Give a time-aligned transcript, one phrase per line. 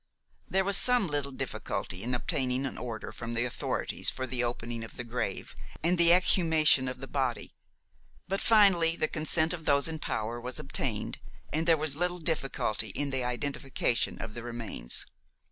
[0.49, 4.83] There was some little difficulty in obtaining an order from the authorities for the opening
[4.83, 7.53] of the grave and the exhumation of the body;
[8.27, 11.19] but finally the consent of those in power was obtained,
[11.53, 15.05] and there was little difficulty in the identification of the remains.